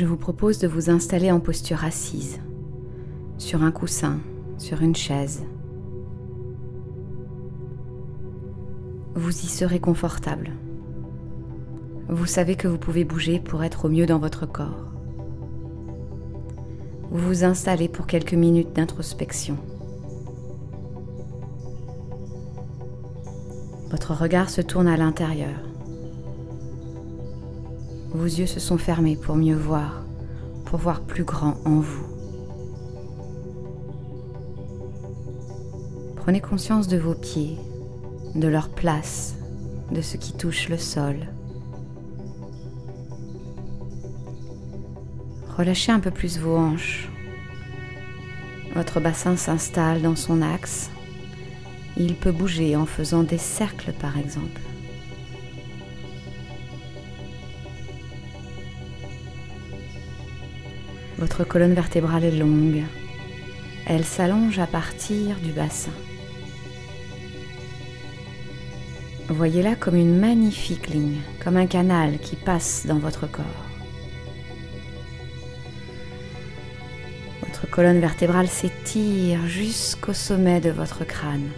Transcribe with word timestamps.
je 0.00 0.06
vous 0.06 0.16
propose 0.16 0.58
de 0.58 0.66
vous 0.66 0.88
installer 0.88 1.30
en 1.30 1.40
posture 1.40 1.84
assise, 1.84 2.40
sur 3.36 3.62
un 3.62 3.70
coussin, 3.70 4.18
sur 4.56 4.80
une 4.80 4.96
chaise. 4.96 5.42
Vous 9.14 9.28
y 9.28 9.46
serez 9.46 9.78
confortable. 9.78 10.52
Vous 12.08 12.24
savez 12.24 12.56
que 12.56 12.66
vous 12.66 12.78
pouvez 12.78 13.04
bouger 13.04 13.40
pour 13.40 13.62
être 13.62 13.84
au 13.84 13.88
mieux 13.90 14.06
dans 14.06 14.18
votre 14.18 14.46
corps. 14.46 14.86
Vous 17.10 17.28
vous 17.28 17.44
installez 17.44 17.90
pour 17.90 18.06
quelques 18.06 18.32
minutes 18.32 18.72
d'introspection. 18.72 19.58
Votre 23.90 24.14
regard 24.14 24.48
se 24.48 24.62
tourne 24.62 24.88
à 24.88 24.96
l'intérieur. 24.96 25.69
Vos 28.12 28.24
yeux 28.24 28.46
se 28.46 28.58
sont 28.58 28.76
fermés 28.76 29.16
pour 29.16 29.36
mieux 29.36 29.56
voir, 29.56 30.02
pour 30.64 30.80
voir 30.80 31.00
plus 31.00 31.22
grand 31.22 31.56
en 31.64 31.78
vous. 31.78 32.06
Prenez 36.16 36.40
conscience 36.40 36.88
de 36.88 36.98
vos 36.98 37.14
pieds, 37.14 37.56
de 38.34 38.48
leur 38.48 38.68
place, 38.68 39.36
de 39.92 40.00
ce 40.00 40.16
qui 40.16 40.32
touche 40.32 40.68
le 40.68 40.76
sol. 40.76 41.16
Relâchez 45.56 45.92
un 45.92 46.00
peu 46.00 46.10
plus 46.10 46.38
vos 46.38 46.56
hanches. 46.56 47.08
Votre 48.74 48.98
bassin 48.98 49.36
s'installe 49.36 50.02
dans 50.02 50.16
son 50.16 50.42
axe. 50.42 50.90
Il 51.96 52.16
peut 52.16 52.32
bouger 52.32 52.74
en 52.74 52.86
faisant 52.86 53.22
des 53.22 53.38
cercles 53.38 53.92
par 53.92 54.18
exemple. 54.18 54.60
Votre 61.20 61.44
colonne 61.44 61.74
vertébrale 61.74 62.24
est 62.24 62.38
longue. 62.38 62.82
Elle 63.86 64.06
s'allonge 64.06 64.58
à 64.58 64.66
partir 64.66 65.36
du 65.36 65.52
bassin. 65.52 65.92
Voyez-la 69.28 69.74
comme 69.74 69.96
une 69.96 70.18
magnifique 70.18 70.88
ligne, 70.88 71.20
comme 71.44 71.58
un 71.58 71.66
canal 71.66 72.18
qui 72.20 72.36
passe 72.36 72.86
dans 72.86 72.98
votre 72.98 73.30
corps. 73.30 73.44
Votre 77.42 77.68
colonne 77.68 78.00
vertébrale 78.00 78.48
s'étire 78.48 79.46
jusqu'au 79.46 80.14
sommet 80.14 80.62
de 80.62 80.70
votre 80.70 81.04
crâne. 81.04 81.50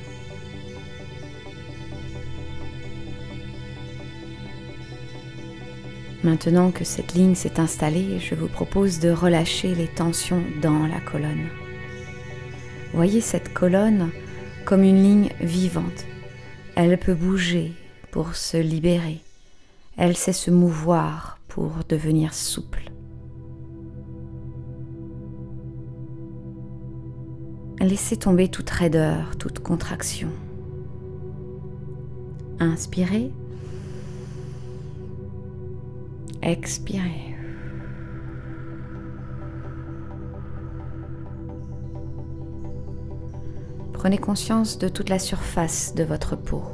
Maintenant 6.24 6.70
que 6.70 6.84
cette 6.84 7.14
ligne 7.14 7.34
s'est 7.34 7.58
installée, 7.58 8.20
je 8.20 8.36
vous 8.36 8.46
propose 8.46 9.00
de 9.00 9.10
relâcher 9.10 9.74
les 9.74 9.88
tensions 9.88 10.44
dans 10.60 10.86
la 10.86 11.00
colonne. 11.00 11.48
Voyez 12.94 13.20
cette 13.20 13.52
colonne 13.52 14.10
comme 14.64 14.84
une 14.84 15.02
ligne 15.02 15.30
vivante. 15.40 16.06
Elle 16.76 16.96
peut 16.98 17.14
bouger 17.14 17.72
pour 18.12 18.36
se 18.36 18.56
libérer. 18.56 19.20
Elle 19.96 20.16
sait 20.16 20.32
se 20.32 20.50
mouvoir 20.50 21.38
pour 21.48 21.72
devenir 21.88 22.34
souple. 22.34 22.92
Laissez 27.80 28.16
tomber 28.16 28.46
toute 28.46 28.70
raideur, 28.70 29.36
toute 29.38 29.58
contraction. 29.58 30.28
Inspirez 32.60 33.32
Expirez. 36.42 37.36
Prenez 43.92 44.18
conscience 44.18 44.76
de 44.78 44.88
toute 44.88 45.08
la 45.08 45.20
surface 45.20 45.94
de 45.94 46.02
votre 46.02 46.34
peau. 46.34 46.64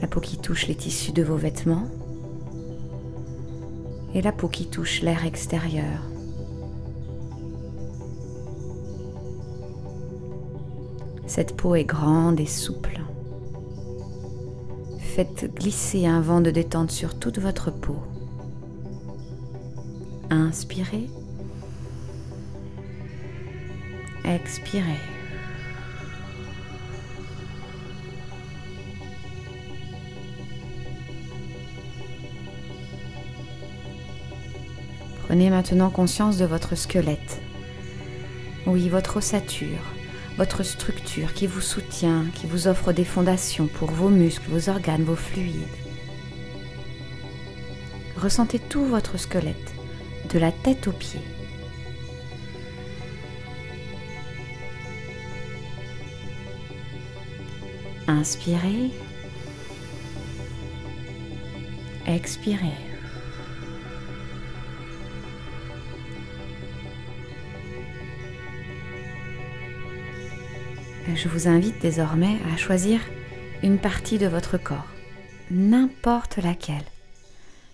La 0.00 0.08
peau 0.08 0.20
qui 0.20 0.38
touche 0.38 0.66
les 0.68 0.74
tissus 0.74 1.12
de 1.12 1.22
vos 1.22 1.36
vêtements 1.36 1.84
et 4.14 4.22
la 4.22 4.32
peau 4.32 4.48
qui 4.48 4.70
touche 4.70 5.02
l'air 5.02 5.26
extérieur. 5.26 6.08
Cette 11.26 11.54
peau 11.56 11.74
est 11.74 11.84
grande 11.84 12.40
et 12.40 12.46
souple. 12.46 13.02
Faites 15.14 15.54
glisser 15.54 16.06
un 16.06 16.22
vent 16.22 16.40
de 16.40 16.50
détente 16.50 16.90
sur 16.90 17.18
toute 17.18 17.38
votre 17.38 17.70
peau. 17.70 17.98
Inspirez. 20.30 21.10
Expirez. 24.24 24.80
Prenez 35.26 35.50
maintenant 35.50 35.90
conscience 35.90 36.38
de 36.38 36.46
votre 36.46 36.74
squelette. 36.74 37.42
Oui, 38.66 38.88
votre 38.88 39.18
ossature 39.18 39.92
votre 40.36 40.62
structure 40.62 41.34
qui 41.34 41.46
vous 41.46 41.60
soutient, 41.60 42.26
qui 42.34 42.46
vous 42.46 42.66
offre 42.68 42.92
des 42.92 43.04
fondations 43.04 43.66
pour 43.66 43.90
vos 43.90 44.08
muscles, 44.08 44.48
vos 44.48 44.68
organes, 44.68 45.04
vos 45.04 45.16
fluides. 45.16 45.66
Ressentez 48.16 48.58
tout 48.58 48.84
votre 48.84 49.18
squelette, 49.18 49.74
de 50.32 50.38
la 50.38 50.52
tête 50.52 50.86
aux 50.86 50.92
pieds. 50.92 51.20
Inspirez. 58.06 58.90
Expirez. 62.06 62.91
Je 71.14 71.28
vous 71.28 71.48
invite 71.48 71.80
désormais 71.80 72.38
à 72.52 72.56
choisir 72.56 73.00
une 73.62 73.78
partie 73.78 74.18
de 74.18 74.26
votre 74.26 74.56
corps, 74.56 74.86
n'importe 75.50 76.38
laquelle. 76.38 76.84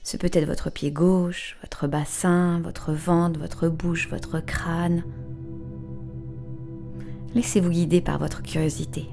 Ce 0.03 0.17
peut 0.17 0.31
être 0.33 0.47
votre 0.47 0.71
pied 0.71 0.91
gauche, 0.91 1.57
votre 1.63 1.87
bassin, 1.87 2.61
votre 2.61 2.93
ventre, 2.93 3.39
votre 3.39 3.69
bouche, 3.69 4.09
votre 4.09 4.41
crâne. 4.41 5.05
Laissez-vous 7.35 7.71
guider 7.71 8.01
par 8.01 8.19
votre 8.19 8.43
curiosité. 8.43 9.07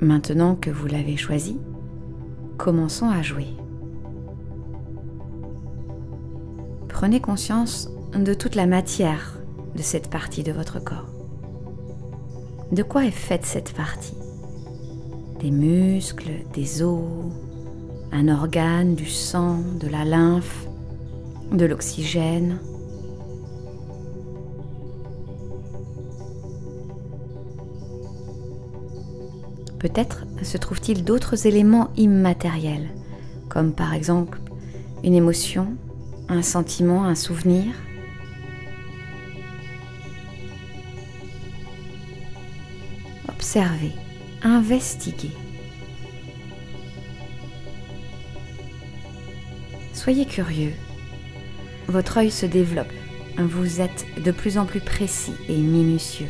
Maintenant 0.00 0.56
que 0.56 0.70
vous 0.70 0.86
l'avez 0.88 1.16
choisi, 1.16 1.58
commençons 2.56 3.08
à 3.08 3.22
jouer. 3.22 3.48
Prenez 7.02 7.18
conscience 7.18 7.90
de 8.14 8.32
toute 8.32 8.54
la 8.54 8.68
matière 8.68 9.36
de 9.74 9.82
cette 9.82 10.08
partie 10.08 10.44
de 10.44 10.52
votre 10.52 10.78
corps. 10.78 11.08
De 12.70 12.84
quoi 12.84 13.04
est 13.04 13.10
faite 13.10 13.44
cette 13.44 13.72
partie? 13.72 14.14
Des 15.40 15.50
muscles, 15.50 16.30
des 16.54 16.80
os, 16.80 17.02
un 18.12 18.28
organe, 18.28 18.94
du 18.94 19.06
sang, 19.06 19.58
de 19.80 19.88
la 19.88 20.04
lymphe, 20.04 20.68
de 21.50 21.64
l'oxygène. 21.64 22.60
Peut-être 29.80 30.24
se 30.44 30.56
trouve-t-il 30.56 31.02
d'autres 31.02 31.48
éléments 31.48 31.88
immatériels, 31.96 32.90
comme 33.48 33.72
par 33.72 33.92
exemple 33.92 34.38
une 35.02 35.14
émotion, 35.14 35.74
un 36.32 36.42
sentiment, 36.42 37.04
un 37.04 37.14
souvenir. 37.14 37.74
Observez, 43.28 43.92
investiguez. 44.42 45.32
Soyez 49.92 50.24
curieux. 50.24 50.72
Votre 51.88 52.18
œil 52.18 52.30
se 52.30 52.46
développe. 52.46 52.92
Vous 53.36 53.80
êtes 53.80 54.06
de 54.22 54.30
plus 54.30 54.56
en 54.56 54.64
plus 54.64 54.80
précis 54.80 55.34
et 55.48 55.56
minutieux. 55.56 56.28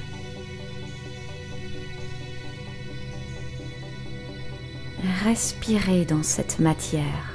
Respirez 5.24 6.04
dans 6.04 6.22
cette 6.22 6.58
matière. 6.58 7.31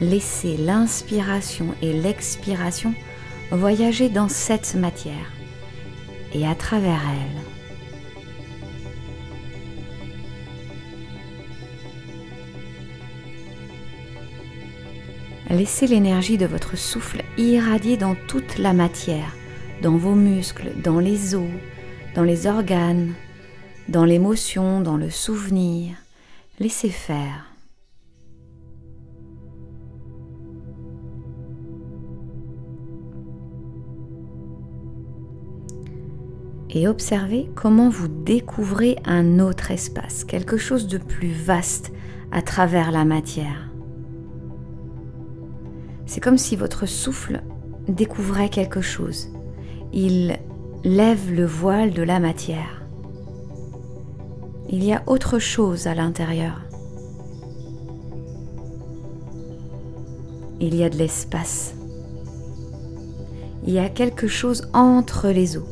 Laissez 0.00 0.56
l'inspiration 0.56 1.74
et 1.80 1.92
l'expiration 1.92 2.94
voyager 3.50 4.08
dans 4.08 4.28
cette 4.28 4.74
matière 4.74 5.32
et 6.32 6.46
à 6.46 6.54
travers 6.54 7.00
elle. 15.48 15.56
Laissez 15.56 15.86
l'énergie 15.86 16.38
de 16.38 16.46
votre 16.46 16.76
souffle 16.76 17.22
irradier 17.38 17.96
dans 17.96 18.16
toute 18.26 18.58
la 18.58 18.72
matière, 18.72 19.36
dans 19.82 19.96
vos 19.96 20.16
muscles, 20.16 20.72
dans 20.82 20.98
les 20.98 21.36
os, 21.36 21.48
dans 22.16 22.24
les 22.24 22.48
organes, 22.48 23.14
dans 23.88 24.04
l'émotion, 24.04 24.80
dans 24.80 24.96
le 24.96 25.10
souvenir. 25.10 25.94
Laissez 26.58 26.88
faire. 26.88 27.53
Et 36.76 36.88
observez 36.88 37.48
comment 37.54 37.88
vous 37.88 38.08
découvrez 38.08 38.96
un 39.04 39.38
autre 39.38 39.70
espace, 39.70 40.24
quelque 40.24 40.56
chose 40.56 40.88
de 40.88 40.98
plus 40.98 41.32
vaste 41.32 41.92
à 42.32 42.42
travers 42.42 42.90
la 42.90 43.04
matière. 43.04 43.70
C'est 46.04 46.20
comme 46.20 46.36
si 46.36 46.56
votre 46.56 46.86
souffle 46.86 47.42
découvrait 47.86 48.48
quelque 48.48 48.80
chose. 48.80 49.28
Il 49.92 50.36
lève 50.82 51.32
le 51.32 51.46
voile 51.46 51.92
de 51.92 52.02
la 52.02 52.18
matière. 52.18 52.82
Il 54.68 54.82
y 54.82 54.92
a 54.92 55.04
autre 55.06 55.38
chose 55.38 55.86
à 55.86 55.94
l'intérieur. 55.94 56.60
Il 60.60 60.74
y 60.74 60.82
a 60.82 60.90
de 60.90 60.96
l'espace. 60.96 61.74
Il 63.64 63.72
y 63.72 63.78
a 63.78 63.88
quelque 63.88 64.26
chose 64.26 64.68
entre 64.72 65.28
les 65.28 65.56
os, 65.56 65.64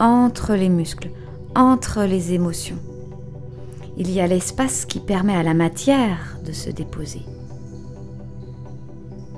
entre 0.00 0.54
les 0.54 0.70
muscles, 0.70 1.10
entre 1.54 2.04
les 2.04 2.32
émotions. 2.32 2.78
Il 3.96 4.10
y 4.10 4.20
a 4.20 4.26
l'espace 4.26 4.86
qui 4.86 4.98
permet 4.98 5.36
à 5.36 5.42
la 5.42 5.54
matière 5.54 6.38
de 6.44 6.52
se 6.52 6.70
déposer. 6.70 7.22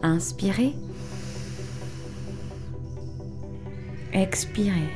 Inspirez. 0.02 0.74
Expirez. 4.12 4.88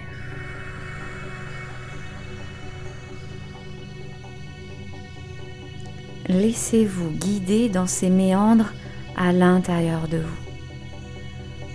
Laissez-vous 6.29 7.11
guider 7.11 7.69
dans 7.69 7.87
ces 7.87 8.11
méandres 8.11 8.73
à 9.17 9.33
l'intérieur 9.33 10.09
de 10.09 10.19
vous. 10.19 10.47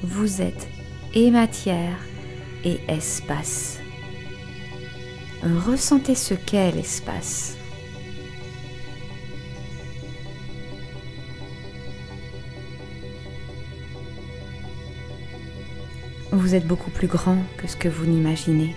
Vous 0.03 0.41
êtes 0.41 0.67
et 1.13 1.31
matière 1.31 1.97
et 2.63 2.79
espace. 2.88 3.81
Ressentez 5.43 6.13
ce 6.13 6.35
qu'est 6.35 6.71
l'espace. 6.71 7.57
Vous 16.31 16.53
êtes 16.53 16.67
beaucoup 16.67 16.91
plus 16.91 17.07
grand 17.07 17.38
que 17.57 17.65
ce 17.65 17.75
que 17.75 17.89
vous 17.89 18.05
n'imaginez. 18.05 18.75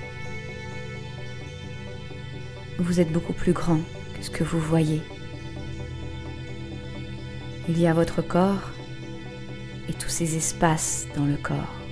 Vous 2.79 2.99
êtes 2.99 3.13
beaucoup 3.13 3.35
plus 3.35 3.53
grand 3.53 3.81
que 4.17 4.23
ce 4.23 4.31
que 4.31 4.43
vous 4.43 4.59
voyez. 4.59 5.03
Il 7.69 7.79
y 7.79 7.87
a 7.87 7.93
votre 7.93 8.23
corps 8.23 8.71
et 9.87 9.93
tous 9.93 10.09
ces 10.09 10.35
espaces 10.35 11.07
dans 11.15 11.27
le 11.27 11.37
corps. 11.37 11.84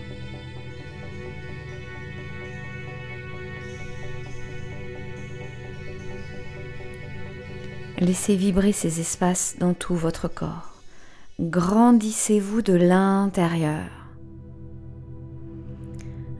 Laissez 8.02 8.34
vibrer 8.34 8.72
ces 8.72 8.98
espaces 8.98 9.54
dans 9.60 9.74
tout 9.74 9.94
votre 9.94 10.26
corps. 10.26 10.82
Grandissez-vous 11.38 12.60
de 12.60 12.72
l'intérieur. 12.72 14.08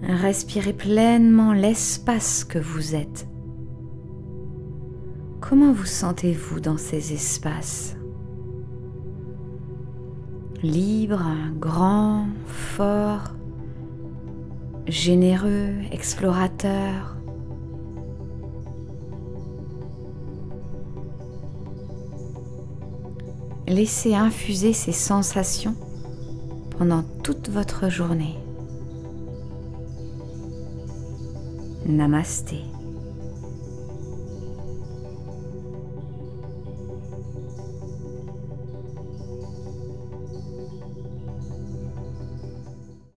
Respirez 0.03 0.73
pleinement 0.73 1.53
l'espace 1.53 2.43
que 2.43 2.59
vous 2.59 2.97
êtes. 2.97 3.29
Comment 5.41 5.73
vous 5.73 5.87
sentez-vous 5.87 6.59
dans 6.59 6.79
ces 6.79 7.12
espaces? 7.12 7.94
Libre, 10.65 11.31
grand, 11.61 12.26
fort, 12.49 13.35
généreux, 14.88 15.75
explorateur. 15.93 17.22
Laissez 23.73 24.15
infuser 24.15 24.75
ces 24.75 24.93
sensations 24.93 25.75
pendant 26.77 27.03
toute 27.23 27.49
votre 27.49 27.89
journée. 27.89 28.37
Namaste. 31.87 32.53